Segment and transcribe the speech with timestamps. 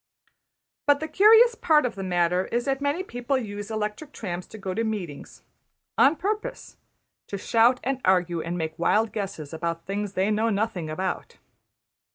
[0.87, 4.57] But the curious part of the matter is that many people use electric trams to
[4.57, 5.43] go to meetings,
[5.95, 6.77] on purpose
[7.27, 11.37] to shout and argue and make wild guesses about things they know nothing about!